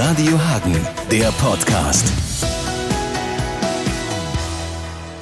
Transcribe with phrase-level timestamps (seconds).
[0.00, 0.76] Radio Hagen,
[1.10, 2.06] der Podcast.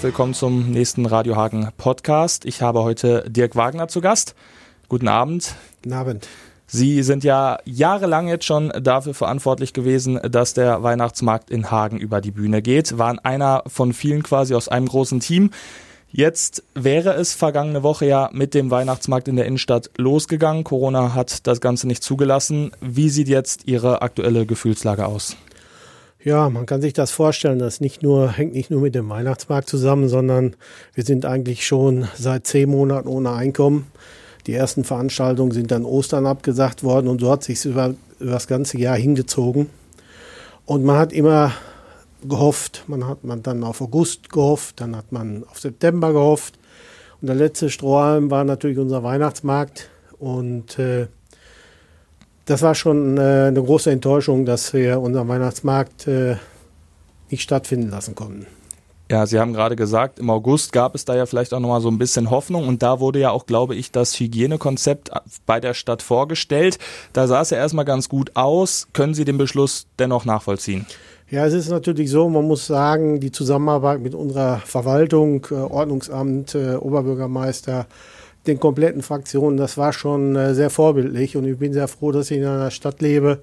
[0.03, 2.45] Willkommen zum nächsten Radio Hagen Podcast.
[2.45, 4.35] Ich habe heute Dirk Wagner zu Gast.
[4.91, 5.55] Guten Abend.
[5.83, 6.29] Guten Abend.
[6.67, 12.21] Sie sind ja jahrelang jetzt schon dafür verantwortlich gewesen, dass der Weihnachtsmarkt in Hagen über
[12.21, 12.99] die Bühne geht.
[12.99, 15.53] Waren einer von vielen quasi aus einem großen Team.
[16.17, 20.65] Jetzt wäre es vergangene Woche ja mit dem Weihnachtsmarkt in der Innenstadt losgegangen.
[20.65, 22.73] Corona hat das Ganze nicht zugelassen.
[22.81, 25.37] Wie sieht jetzt Ihre aktuelle Gefühlslage aus?
[26.25, 27.59] Ja, man kann sich das vorstellen.
[27.59, 30.57] Das nicht nur, hängt nicht nur mit dem Weihnachtsmarkt zusammen, sondern
[30.95, 33.87] wir sind eigentlich schon seit zehn Monaten ohne Einkommen.
[34.47, 38.47] Die ersten Veranstaltungen sind dann Ostern abgesagt worden und so hat sich über, über das
[38.47, 39.69] ganze Jahr hingezogen.
[40.65, 41.53] Und man hat immer
[42.23, 42.85] gehofft.
[42.87, 46.59] Man hat man dann auf August gehofft, dann hat man auf September gehofft.
[47.21, 49.89] Und der letzte Strohhalm war natürlich unser Weihnachtsmarkt.
[50.19, 51.09] Und äh,
[52.47, 56.37] das war schon äh, eine große Enttäuschung, dass wir unseren Weihnachtsmarkt äh,
[57.31, 58.47] nicht stattfinden lassen konnten.
[59.09, 61.89] Ja, Sie haben gerade gesagt, im August gab es da ja vielleicht auch nochmal so
[61.89, 65.11] ein bisschen Hoffnung und da wurde ja auch, glaube ich, das Hygienekonzept
[65.47, 66.79] bei der Stadt vorgestellt.
[67.13, 68.89] Da sah es ja erstmal ganz gut aus.
[68.95, 70.87] Können Sie den Beschluss dennoch nachvollziehen?
[71.29, 76.55] Ja, es ist natürlich so, man muss sagen, die Zusammenarbeit mit unserer Verwaltung, äh, Ordnungsamt,
[76.55, 77.89] äh, Oberbürgermeister,
[78.47, 82.31] den kompletten Fraktionen, das war schon äh, sehr vorbildlich und ich bin sehr froh, dass
[82.31, 83.41] ich in einer Stadt lebe,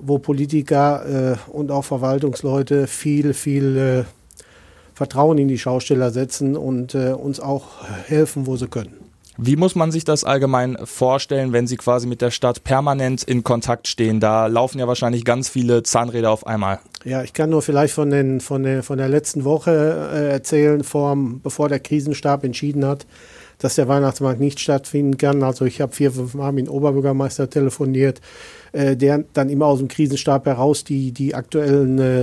[0.00, 4.06] wo Politiker und auch Verwaltungsleute viel, viel
[4.94, 9.05] Vertrauen in die Schausteller setzen und uns auch helfen, wo sie können.
[9.38, 13.44] Wie muss man sich das allgemein vorstellen, wenn Sie quasi mit der Stadt permanent in
[13.44, 14.18] Kontakt stehen?
[14.18, 16.78] Da laufen ja wahrscheinlich ganz viele Zahnräder auf einmal.
[17.04, 20.82] Ja, ich kann nur vielleicht von, den, von, der, von der letzten Woche äh, erzählen,
[20.82, 23.06] vor, bevor der Krisenstab entschieden hat,
[23.58, 25.42] dass der Weihnachtsmarkt nicht stattfinden kann.
[25.42, 28.22] Also ich habe vier, fünf Mal mit dem Oberbürgermeister telefoniert,
[28.72, 32.22] äh, der dann immer aus dem Krisenstab heraus die, die aktuellen äh,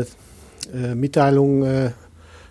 [0.74, 1.92] äh Mitteilungen äh,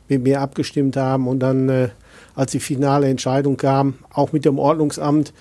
[0.09, 1.89] mit mir abgestimmt haben und dann äh,
[2.35, 5.33] als die finale Entscheidung kam, auch mit dem Ordnungsamt,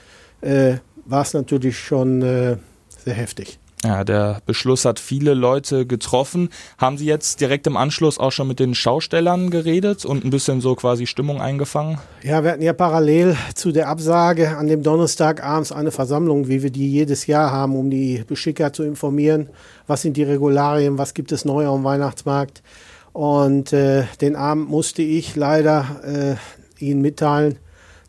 [0.42, 2.58] äh, war es natürlich schon äh,
[3.04, 3.60] sehr heftig.
[3.84, 6.50] Ja, der Beschluss hat viele Leute getroffen.
[6.78, 10.62] Haben Sie jetzt direkt im Anschluss auch schon mit den Schaustellern geredet und ein bisschen
[10.62, 11.98] so quasi Stimmung eingefangen?
[12.22, 16.62] Ja, wir hatten ja parallel zu der Absage an dem Donnerstag abends eine Versammlung, wie
[16.62, 19.50] wir die jedes Jahr haben, um die Beschicker zu informieren.
[19.88, 21.00] Was sind die Regularien?
[21.00, 22.62] Was gibt es neu am Weihnachtsmarkt?
[23.14, 27.60] Und äh, den Abend musste ich leider äh, Ihnen mitteilen,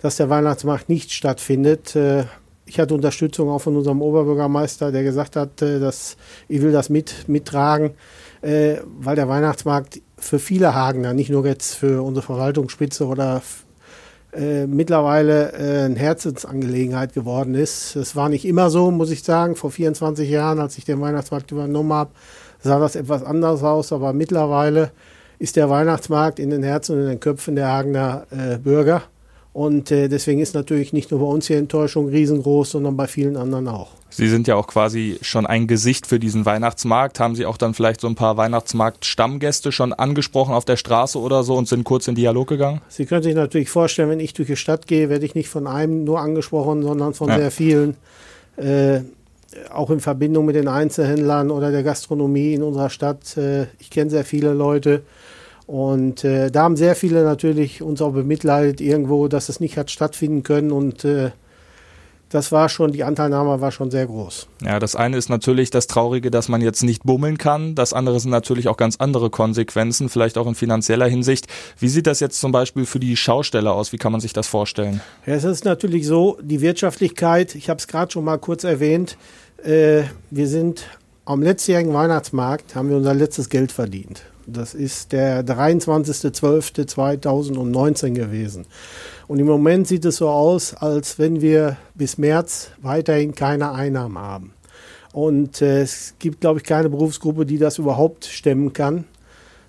[0.00, 1.94] dass der Weihnachtsmarkt nicht stattfindet.
[1.96, 2.24] Äh,
[2.64, 6.16] ich hatte Unterstützung auch von unserem Oberbürgermeister, der gesagt hat, äh, dass
[6.48, 7.90] ich will das mit, mittragen,
[8.40, 13.42] äh, weil der Weihnachtsmarkt für viele Hagener, nicht nur jetzt für unsere Verwaltungsspitze oder
[14.32, 17.96] äh, mittlerweile äh, eine Herzensangelegenheit geworden ist.
[17.96, 19.56] Es war nicht immer so, muss ich sagen.
[19.56, 22.12] Vor 24 Jahren, als ich den Weihnachtsmarkt übernommen habe,
[22.60, 24.92] sah das etwas anders aus, aber mittlerweile
[25.42, 29.02] ist der Weihnachtsmarkt in den Herzen und in den Köpfen der Hagener äh, Bürger.
[29.52, 33.36] Und äh, deswegen ist natürlich nicht nur bei uns die Enttäuschung riesengroß, sondern bei vielen
[33.36, 33.88] anderen auch.
[34.08, 37.18] Sie sind ja auch quasi schon ein Gesicht für diesen Weihnachtsmarkt.
[37.18, 41.42] Haben Sie auch dann vielleicht so ein paar Weihnachtsmarkt-Stammgäste schon angesprochen auf der Straße oder
[41.42, 42.80] so und sind kurz in Dialog gegangen?
[42.88, 45.66] Sie können sich natürlich vorstellen, wenn ich durch die Stadt gehe, werde ich nicht von
[45.66, 47.36] einem nur angesprochen, sondern von ja.
[47.36, 47.96] sehr vielen.
[48.56, 49.00] Äh,
[49.70, 53.36] auch in Verbindung mit den Einzelhändlern oder der Gastronomie in unserer Stadt.
[53.36, 55.02] Äh, ich kenne sehr viele Leute.
[55.66, 59.90] Und äh, da haben sehr viele natürlich uns auch bemitleidet irgendwo, dass es nicht hat
[59.90, 60.72] stattfinden können.
[60.72, 61.30] Und äh,
[62.32, 64.48] das war schon, die Anteilnahme war schon sehr groß.
[64.64, 67.74] Ja, das eine ist natürlich das Traurige, dass man jetzt nicht bummeln kann.
[67.74, 71.46] Das andere sind natürlich auch ganz andere Konsequenzen, vielleicht auch in finanzieller Hinsicht.
[71.78, 73.92] Wie sieht das jetzt zum Beispiel für die Schausteller aus?
[73.92, 75.02] Wie kann man sich das vorstellen?
[75.26, 79.18] Ja, es ist natürlich so, die Wirtschaftlichkeit, ich habe es gerade schon mal kurz erwähnt,
[79.62, 80.86] äh, wir sind
[81.26, 84.22] am letztjährigen Weihnachtsmarkt, haben wir unser letztes Geld verdient.
[84.46, 88.66] Das ist der 23.12.2019 gewesen.
[89.28, 94.18] Und im Moment sieht es so aus, als wenn wir bis März weiterhin keine Einnahmen
[94.18, 94.52] haben.
[95.12, 99.04] Und äh, es gibt, glaube ich, keine Berufsgruppe, die das überhaupt stemmen kann.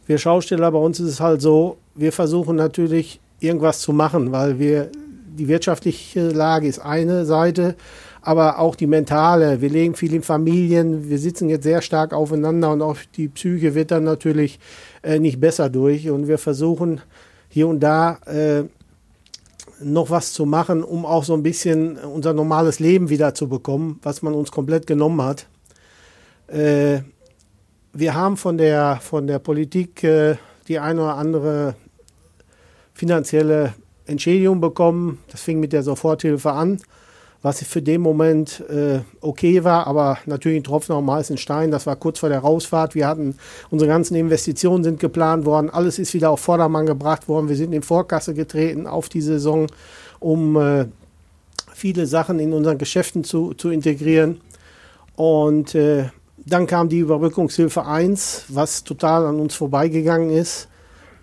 [0.05, 4.57] Wir Schausteller, bei uns ist es halt so, wir versuchen natürlich irgendwas zu machen, weil
[4.57, 4.89] wir
[5.37, 7.75] die wirtschaftliche Lage ist eine Seite,
[8.23, 9.59] aber auch die mentale.
[9.59, 13.75] Wir legen viel in Familien, wir sitzen jetzt sehr stark aufeinander und auch die Psyche
[13.75, 14.59] wird dann natürlich
[15.03, 16.09] äh, nicht besser durch.
[16.09, 17.01] Und wir versuchen
[17.49, 18.63] hier und da äh,
[19.81, 23.99] noch was zu machen, um auch so ein bisschen unser normales Leben wieder zu bekommen,
[24.03, 25.47] was man uns komplett genommen hat.
[26.47, 27.01] Äh,
[27.91, 30.37] wir haben von der, von der Politik äh,
[30.69, 31.75] die eine oder andere
[32.93, 33.73] finanzielle
[34.05, 35.19] Entschädigung bekommen.
[35.29, 36.79] Das fing mit der Soforthilfe an
[37.43, 41.71] was für den Moment äh, okay war, aber natürlich ein Tropfen auf dem Stein.
[41.71, 42.95] Das war kurz vor der Rausfahrt.
[42.95, 43.35] Wir hatten
[43.69, 45.69] unsere ganzen Investitionen sind geplant worden.
[45.69, 47.49] Alles ist wieder auf Vordermann gebracht worden.
[47.49, 49.67] Wir sind in Vorkasse getreten auf die Saison,
[50.19, 50.85] um äh,
[51.73, 54.39] viele Sachen in unseren Geschäften zu, zu integrieren.
[55.17, 56.05] Und äh,
[56.37, 60.69] dann kam die Überbrückungshilfe 1, was total an uns vorbeigegangen ist.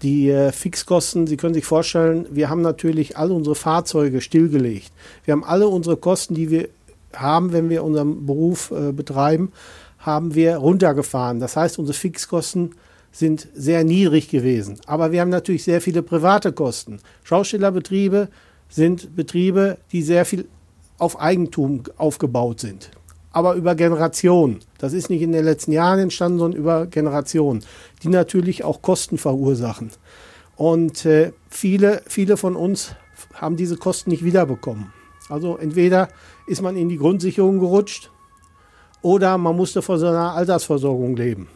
[0.03, 4.93] Die äh, Fixkosten, Sie können sich vorstellen, wir haben natürlich alle unsere Fahrzeuge stillgelegt.
[5.25, 6.69] Wir haben alle unsere Kosten, die wir
[7.15, 9.53] haben, wenn wir unseren Beruf äh, betreiben,
[9.99, 11.41] haben wir runtergefahren.
[11.41, 12.75] Das heißt, unsere Fixkosten
[13.13, 14.81] sind sehr niedrig gewesen.
[14.87, 17.01] Aber wir haben natürlich sehr viele private Kosten.
[17.25, 18.29] Schaustellerbetriebe
[18.69, 20.47] sind Betriebe, die sehr viel
[20.99, 22.91] auf Eigentum aufgebaut sind
[23.33, 24.61] aber über Generationen.
[24.79, 27.65] Das ist nicht in den letzten Jahren entstanden, sondern über Generationen,
[28.03, 29.91] die natürlich auch Kosten verursachen.
[30.57, 32.95] Und äh, viele, viele von uns
[33.35, 34.93] haben diese Kosten nicht wiederbekommen.
[35.29, 36.09] Also entweder
[36.47, 38.11] ist man in die Grundsicherung gerutscht
[39.03, 41.49] oder man musste von so einer Altersversorgung leben.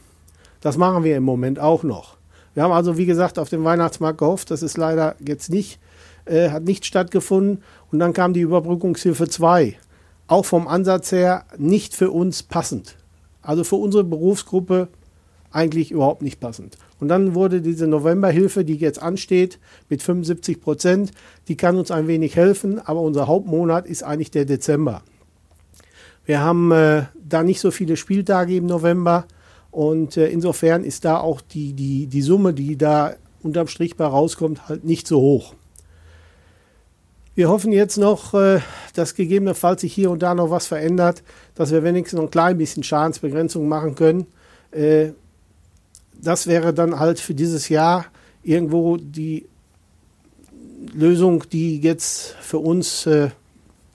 [0.60, 2.16] Das machen wir im Moment auch noch.
[2.54, 4.50] Wir haben also, wie gesagt, auf dem Weihnachtsmarkt gehofft.
[4.50, 5.80] Das ist leider jetzt nicht,
[6.24, 7.62] äh, hat nicht stattgefunden.
[7.90, 9.76] Und dann kam die Überbrückungshilfe 2
[10.26, 12.96] auch vom Ansatz her nicht für uns passend.
[13.42, 14.88] Also für unsere Berufsgruppe
[15.50, 16.76] eigentlich überhaupt nicht passend.
[16.98, 21.12] Und dann wurde diese Novemberhilfe, die jetzt ansteht, mit 75 Prozent,
[21.48, 25.02] die kann uns ein wenig helfen, aber unser Hauptmonat ist eigentlich der Dezember.
[26.24, 29.26] Wir haben äh, da nicht so viele Spieltage im November
[29.70, 34.06] und äh, insofern ist da auch die, die, die Summe, die da unterm Strich bei
[34.06, 35.54] rauskommt, halt nicht so hoch.
[37.36, 38.60] Wir hoffen jetzt noch, äh,
[38.94, 41.22] dass gegebenenfalls sich hier und da noch was verändert,
[41.56, 44.26] dass wir wenigstens noch ein klein bisschen Schadensbegrenzung machen können.
[44.70, 45.10] Äh,
[46.20, 48.06] das wäre dann halt für dieses Jahr
[48.44, 49.46] irgendwo die
[50.92, 53.30] Lösung, die jetzt für uns äh,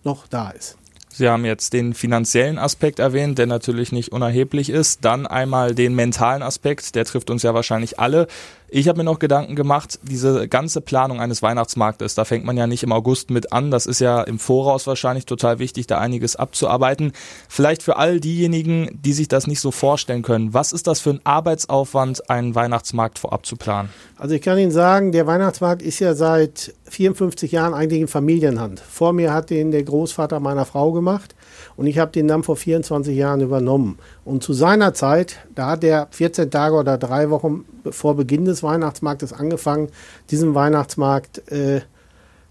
[0.03, 0.75] noch da ist.
[1.19, 5.03] Sie haben jetzt den finanziellen Aspekt erwähnt, der natürlich nicht unerheblich ist.
[5.03, 8.27] Dann einmal den mentalen Aspekt, der trifft uns ja wahrscheinlich alle.
[8.71, 12.67] Ich habe mir noch Gedanken gemacht, diese ganze Planung eines Weihnachtsmarktes, da fängt man ja
[12.67, 13.71] nicht im August mit an.
[13.71, 17.13] Das ist ja im Voraus wahrscheinlich total wichtig, da einiges abzuarbeiten.
[17.47, 21.11] Vielleicht für all diejenigen, die sich das nicht so vorstellen können, was ist das für
[21.11, 23.89] ein Arbeitsaufwand, einen Weihnachtsmarkt vorab zu planen?
[24.17, 28.79] Also ich kann Ihnen sagen, der Weihnachtsmarkt ist ja seit 54 Jahren eigentlich in Familienhand.
[28.79, 31.35] Vor mir hat den der Großvater meiner Frau gemacht
[31.79, 33.99] und ich habe den dann vor 24 Jahren übernommen.
[34.25, 38.63] Und zu seiner Zeit, da hat er 14 Tage oder drei Wochen vor Beginn des
[38.63, 39.87] Weihnachtsmarktes angefangen,
[40.29, 41.79] diesen Weihnachtsmarkt äh,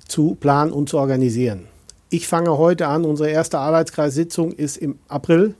[0.06, 1.66] zu planen und zu organisieren.
[2.08, 5.54] Ich fange heute an, unsere erste Arbeitskreissitzung ist im April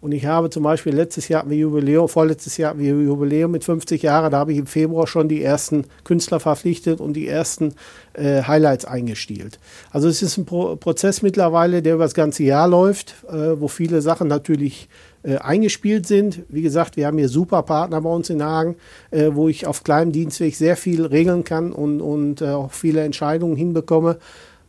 [0.00, 4.02] und ich habe zum Beispiel letztes Jahr hatten Jubiläum, vorletztes Jahr hatten Jubiläum mit 50
[4.02, 7.74] Jahren, da habe ich im Februar schon die ersten Künstler verpflichtet und die ersten
[8.12, 9.58] äh, Highlights eingestielt.
[9.90, 13.66] Also es ist ein Pro Prozess mittlerweile, der über das ganze Jahr läuft, äh, wo
[13.66, 14.88] viele Sachen natürlich
[15.24, 16.44] äh, eingespielt sind.
[16.48, 18.76] Wie gesagt, wir haben hier super Partner bei uns in Hagen,
[19.10, 23.02] äh, wo ich auf kleinem Dienstweg sehr viel regeln kann und, und äh, auch viele
[23.02, 24.18] Entscheidungen hinbekomme.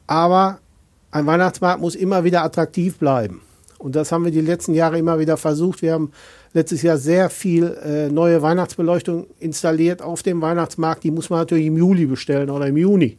[0.08, 0.58] Aber
[1.12, 3.42] ein Weihnachtsmarkt muss immer wieder attraktiv bleiben.
[3.80, 5.82] Und das haben wir die letzten Jahre immer wieder versucht.
[5.82, 6.12] Wir haben
[6.54, 11.04] letztes Jahr sehr viel äh, neue Weihnachtsbeleuchtung installiert auf dem Weihnachtsmarkt.
[11.04, 13.18] Die muss man natürlich im Juli bestellen oder im Juni.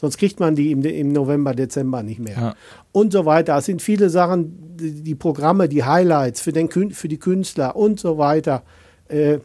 [0.00, 2.36] Sonst kriegt man die im, im November, Dezember nicht mehr.
[2.36, 2.54] Ja.
[2.90, 3.56] Und so weiter.
[3.56, 8.00] Es sind viele Sachen, die, die Programme, die Highlights für, den, für die Künstler und
[8.00, 8.62] so weiter,
[9.08, 9.38] äh,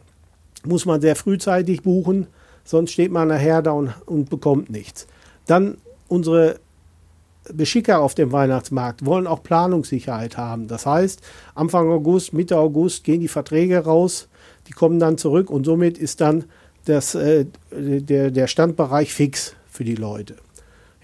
[0.64, 2.26] muss man sehr frühzeitig buchen.
[2.64, 5.06] Sonst steht man nachher da und, und bekommt nichts.
[5.46, 5.76] Dann
[6.08, 6.58] unsere
[7.52, 10.68] Beschicker auf dem Weihnachtsmarkt wollen auch Planungssicherheit haben.
[10.68, 11.20] Das heißt,
[11.54, 14.28] Anfang August, Mitte August gehen die Verträge raus,
[14.68, 16.44] die kommen dann zurück und somit ist dann
[16.84, 20.36] das, äh, der, der Standbereich fix für die Leute.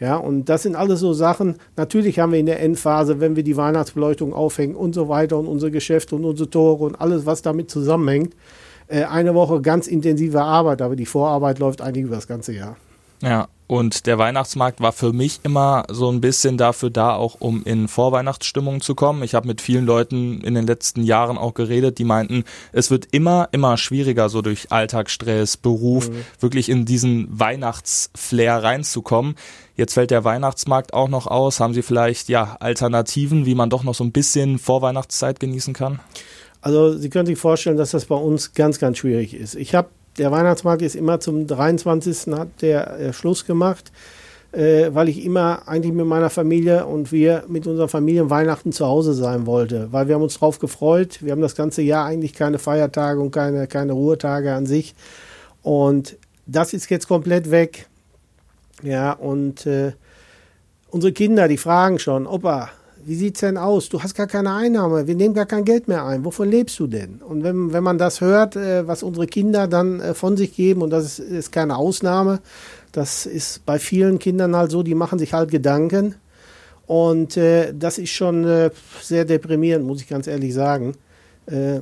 [0.00, 1.56] Ja, und das sind alles so Sachen.
[1.76, 5.46] Natürlich haben wir in der Endphase, wenn wir die Weihnachtsbeleuchtung aufhängen und so weiter und
[5.46, 8.34] unsere Geschäfte und unsere Tore und alles, was damit zusammenhängt,
[8.88, 12.76] äh, eine Woche ganz intensive Arbeit, aber die Vorarbeit läuft eigentlich über das ganze Jahr.
[13.22, 17.64] Ja, und der Weihnachtsmarkt war für mich immer so ein bisschen dafür da, auch um
[17.64, 19.22] in Vorweihnachtsstimmung zu kommen.
[19.22, 23.08] Ich habe mit vielen Leuten in den letzten Jahren auch geredet, die meinten, es wird
[23.12, 26.16] immer, immer schwieriger, so durch Alltagsstress, Beruf, mhm.
[26.38, 29.36] wirklich in diesen Weihnachtsflair reinzukommen.
[29.74, 31.58] Jetzt fällt der Weihnachtsmarkt auch noch aus.
[31.58, 35.98] Haben Sie vielleicht ja Alternativen, wie man doch noch so ein bisschen Vorweihnachtszeit genießen kann?
[36.60, 39.54] Also Sie können sich vorstellen, dass das bei uns ganz, ganz schwierig ist.
[39.54, 39.88] Ich habe
[40.18, 42.34] der Weihnachtsmarkt ist immer zum 23.
[42.34, 43.92] hat der äh, Schluss gemacht,
[44.52, 48.86] äh, weil ich immer eigentlich mit meiner Familie und wir mit unserer Familie Weihnachten zu
[48.86, 51.18] Hause sein wollte, weil wir haben uns drauf gefreut.
[51.22, 54.94] Wir haben das ganze Jahr eigentlich keine Feiertage und keine, keine Ruhetage an sich.
[55.62, 56.16] Und
[56.46, 57.86] das ist jetzt komplett weg.
[58.82, 59.92] Ja, und äh,
[60.90, 62.70] unsere Kinder, die fragen schon, Opa,
[63.04, 63.88] wie sieht es denn aus?
[63.88, 66.24] Du hast gar keine Einnahme, wir nehmen gar kein Geld mehr ein.
[66.24, 67.16] Wovon lebst du denn?
[67.16, 70.82] Und wenn, wenn man das hört, äh, was unsere Kinder dann äh, von sich geben,
[70.82, 72.40] und das ist, ist keine Ausnahme,
[72.92, 76.14] das ist bei vielen Kindern halt so, die machen sich halt Gedanken.
[76.86, 80.94] Und äh, das ist schon sehr deprimierend, muss ich ganz ehrlich sagen.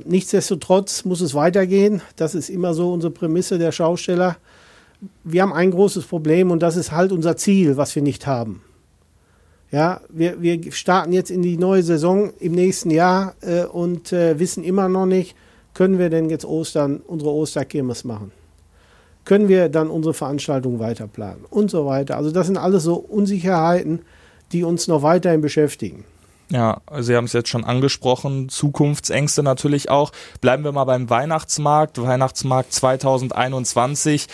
[0.05, 2.01] Nichtsdestotrotz muss es weitergehen.
[2.15, 4.37] Das ist immer so unsere Prämisse der Schausteller.
[5.23, 8.63] Wir haben ein großes Problem und das ist halt unser Ziel, was wir nicht haben.
[9.71, 14.37] Ja, wir, wir starten jetzt in die neue Saison im nächsten Jahr äh, und äh,
[14.37, 15.35] wissen immer noch nicht,
[15.73, 18.31] können wir denn jetzt Ostern unsere Osterkirmes machen?
[19.23, 22.17] Können wir dann unsere Veranstaltung weiter planen und so weiter?
[22.17, 24.01] Also das sind alles so Unsicherheiten,
[24.51, 26.03] die uns noch weiterhin beschäftigen.
[26.49, 30.11] Ja, Sie haben es jetzt schon angesprochen, Zukunftsängste natürlich auch.
[30.41, 34.27] Bleiben wir mal beim Weihnachtsmarkt, Weihnachtsmarkt 2021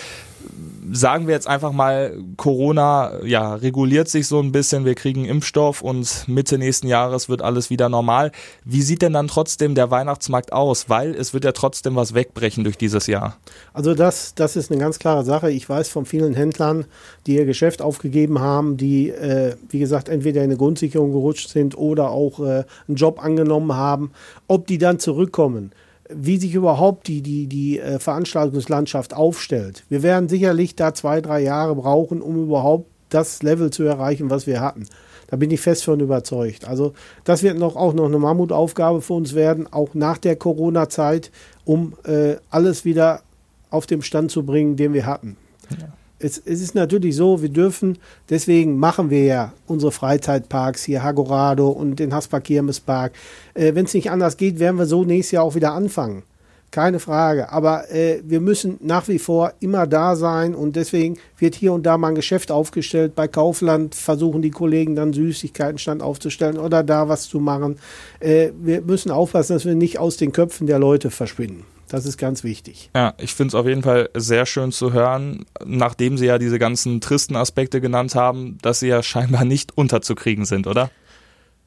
[0.92, 5.82] sagen wir jetzt einfach mal, Corona ja, reguliert sich so ein bisschen, wir kriegen Impfstoff
[5.82, 8.32] und Mitte nächsten Jahres wird alles wieder normal.
[8.64, 10.90] Wie sieht denn dann trotzdem der Weihnachtsmarkt aus?
[10.90, 13.38] Weil es wird ja trotzdem was wegbrechen durch dieses Jahr.
[13.74, 15.52] Also das, das ist eine ganz klare Sache.
[15.52, 16.86] Ich weiß von vielen Händlern,
[17.26, 21.78] die ihr Geschäft aufgegeben haben, die, äh, wie gesagt, entweder in eine Grundsicherung gerutscht sind
[21.78, 24.12] oder auch äh, einen Job angenommen haben,
[24.48, 25.72] ob die dann zurückkommen
[26.10, 29.84] wie sich überhaupt die, die, die äh, Veranstaltungslandschaft aufstellt.
[29.90, 34.48] Wir werden sicherlich da zwei, drei Jahre brauchen, um überhaupt das Level zu erreichen, was
[34.48, 34.86] wir hatten.
[35.28, 36.68] Da bin ich fest von überzeugt.
[36.68, 41.32] Also das wird noch auch noch eine Mammutaufgabe für uns werden, auch nach der Corona-Zeit,
[41.66, 43.22] um äh, alles wieder
[43.70, 45.36] auf den Stand zu bringen, den wir hatten.
[45.70, 47.98] Ja es, es, ist natürlich so, wir dürfen,
[48.30, 53.14] deswegen machen wir ja unsere Freizeitparks hier, Hagorado und den Haspa Kirmespark.
[53.54, 56.24] Äh, Wenn es nicht anders geht, werden wir so nächstes Jahr auch wieder anfangen.
[56.70, 57.50] Keine Frage.
[57.52, 61.86] Aber äh, wir müssen nach wie vor immer da sein und deswegen wird hier und
[61.86, 63.16] da mal ein Geschäft aufgestellt.
[63.16, 67.78] Bei Kaufland versuchen die Kollegen dann Süßigkeitenstand aufzustellen oder da was zu machen.
[68.20, 71.64] Äh, wir müssen aufpassen, dass wir nicht aus den Köpfen der Leute verschwinden.
[71.90, 72.90] Das ist ganz wichtig.
[72.94, 76.60] Ja, ich finde es auf jeden Fall sehr schön zu hören, nachdem Sie ja diese
[76.60, 80.90] ganzen tristen Aspekte genannt haben, dass Sie ja scheinbar nicht unterzukriegen sind, oder?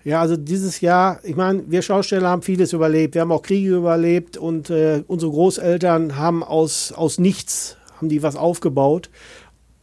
[0.02, 3.14] Ja, also dieses Jahr, ich meine, wir Schausteller haben vieles überlebt.
[3.14, 8.22] Wir haben auch Kriege überlebt und äh, unsere Großeltern haben aus, aus nichts, haben die
[8.22, 9.10] was aufgebaut.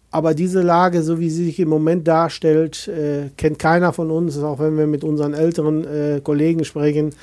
[0.10, 4.38] Aber diese Lage, so wie sie sich im Moment darstellt, äh, kennt keiner von uns,
[4.40, 7.14] auch wenn wir mit unseren älteren äh, Kollegen sprechen.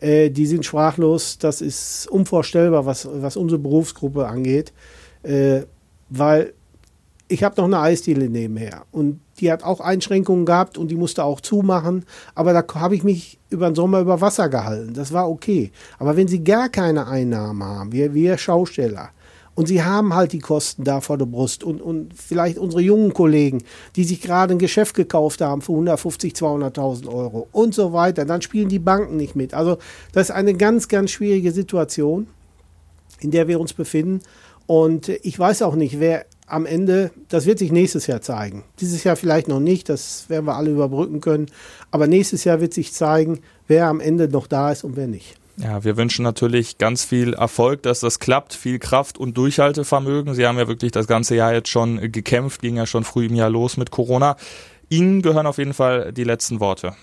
[0.00, 1.38] Äh, die sind sprachlos.
[1.38, 4.72] Das ist unvorstellbar, was, was unsere Berufsgruppe angeht.
[5.22, 5.62] Äh,
[6.08, 6.54] weil
[7.28, 11.22] ich habe noch eine Eisdiele nebenher und die hat auch Einschränkungen gehabt und die musste
[11.22, 12.04] auch zumachen.
[12.34, 14.94] Aber da habe ich mich über den Sommer über Wasser gehalten.
[14.94, 15.70] Das war okay.
[15.98, 19.10] Aber wenn sie gar keine Einnahmen haben, wir, wir Schausteller,
[19.60, 21.64] und sie haben halt die Kosten da vor der Brust.
[21.64, 23.62] Und, und vielleicht unsere jungen Kollegen,
[23.94, 28.24] die sich gerade ein Geschäft gekauft haben für 150, 200.000 Euro und so weiter.
[28.24, 29.52] Dann spielen die Banken nicht mit.
[29.52, 29.76] Also
[30.14, 32.26] das ist eine ganz, ganz schwierige Situation,
[33.20, 34.20] in der wir uns befinden.
[34.66, 38.64] Und ich weiß auch nicht, wer am Ende, das wird sich nächstes Jahr zeigen.
[38.80, 41.50] Dieses Jahr vielleicht noch nicht, das werden wir alle überbrücken können.
[41.90, 45.39] Aber nächstes Jahr wird sich zeigen, wer am Ende noch da ist und wer nicht.
[45.62, 50.34] Ja, wir wünschen natürlich ganz viel Erfolg, dass das klappt, viel Kraft und Durchhaltevermögen.
[50.34, 53.34] Sie haben ja wirklich das ganze Jahr jetzt schon gekämpft, ging ja schon früh im
[53.34, 54.36] Jahr los mit Corona.
[54.88, 56.94] Ihnen gehören auf jeden Fall die letzten Worte.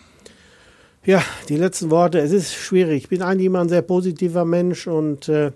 [1.05, 2.19] Ja, die letzten Worte.
[2.19, 3.03] Es ist schwierig.
[3.03, 5.51] Ich bin eigentlich immer ein sehr positiver Mensch und äh,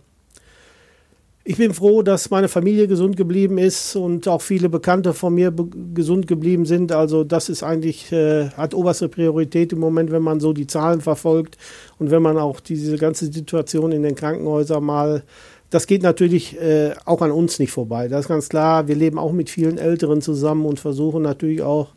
[1.43, 5.51] ich bin froh, dass meine Familie gesund geblieben ist und auch viele Bekannte von mir
[5.93, 6.91] gesund geblieben sind.
[6.91, 11.01] Also das ist eigentlich, äh, hat oberste Priorität im Moment, wenn man so die Zahlen
[11.01, 11.57] verfolgt
[11.98, 15.24] und wenn man auch diese ganze Situation in den Krankenhäusern mal,
[15.71, 18.07] das geht natürlich äh, auch an uns nicht vorbei.
[18.07, 18.88] Das ist ganz klar.
[18.88, 21.88] Wir leben auch mit vielen Älteren zusammen und versuchen natürlich auch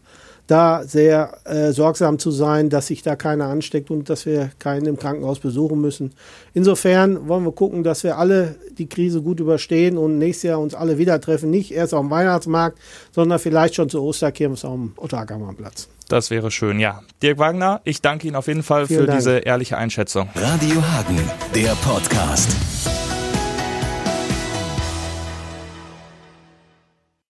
[0.47, 4.87] da sehr äh, sorgsam zu sein, dass sich da keiner ansteckt und dass wir keinen
[4.87, 6.13] im Krankenhaus besuchen müssen.
[6.53, 10.75] Insofern wollen wir gucken, dass wir alle die Krise gut überstehen und nächstes Jahr uns
[10.75, 11.51] alle wieder treffen.
[11.51, 12.79] Nicht erst auf dem Weihnachtsmarkt,
[13.13, 15.89] sondern vielleicht schon zur Osterkirmes am Otterkammerplatz.
[16.09, 17.01] Das wäre schön, ja.
[17.23, 19.19] Dirk Wagner, ich danke Ihnen auf jeden Fall Vielen für Dank.
[19.19, 20.29] diese ehrliche Einschätzung.
[20.35, 21.19] Radio Hagen,
[21.55, 23.04] der Podcast.